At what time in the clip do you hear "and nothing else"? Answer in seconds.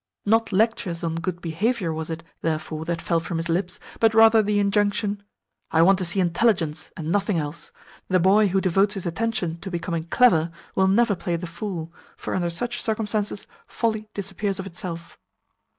6.97-7.71